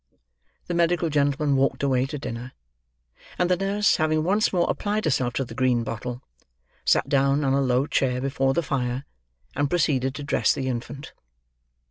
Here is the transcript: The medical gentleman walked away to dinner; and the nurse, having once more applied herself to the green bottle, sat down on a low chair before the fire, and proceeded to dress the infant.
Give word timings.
The 0.65 0.73
medical 0.73 1.11
gentleman 1.11 1.55
walked 1.55 1.83
away 1.83 2.07
to 2.07 2.17
dinner; 2.17 2.53
and 3.37 3.51
the 3.51 3.55
nurse, 3.55 3.97
having 3.97 4.23
once 4.23 4.51
more 4.51 4.67
applied 4.67 5.05
herself 5.05 5.33
to 5.35 5.45
the 5.45 5.53
green 5.53 5.83
bottle, 5.83 6.23
sat 6.83 7.07
down 7.07 7.43
on 7.43 7.53
a 7.53 7.61
low 7.61 7.85
chair 7.85 8.19
before 8.19 8.55
the 8.55 8.63
fire, 8.63 9.05
and 9.55 9.69
proceeded 9.69 10.15
to 10.15 10.23
dress 10.23 10.53
the 10.55 10.67
infant. 10.67 11.13